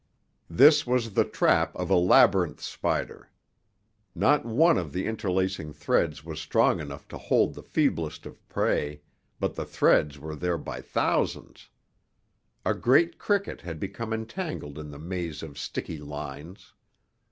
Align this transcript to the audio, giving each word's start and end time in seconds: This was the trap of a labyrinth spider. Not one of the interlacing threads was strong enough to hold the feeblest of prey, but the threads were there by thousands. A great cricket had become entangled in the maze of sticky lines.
This 0.49 0.87
was 0.87 1.13
the 1.13 1.23
trap 1.25 1.75
of 1.75 1.91
a 1.91 1.95
labyrinth 1.95 2.59
spider. 2.59 3.29
Not 4.15 4.47
one 4.47 4.79
of 4.79 4.93
the 4.93 5.05
interlacing 5.05 5.73
threads 5.73 6.25
was 6.25 6.41
strong 6.41 6.79
enough 6.79 7.07
to 7.09 7.19
hold 7.19 7.53
the 7.53 7.61
feeblest 7.61 8.25
of 8.25 8.49
prey, 8.49 9.01
but 9.39 9.53
the 9.53 9.63
threads 9.63 10.17
were 10.17 10.35
there 10.35 10.57
by 10.57 10.81
thousands. 10.81 11.69
A 12.65 12.73
great 12.73 13.19
cricket 13.19 13.61
had 13.61 13.79
become 13.79 14.11
entangled 14.11 14.79
in 14.79 14.89
the 14.89 14.97
maze 14.97 15.43
of 15.43 15.59
sticky 15.59 15.99
lines. 15.99 16.73